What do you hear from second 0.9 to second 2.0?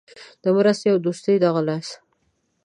او دوستۍ دغه لاس.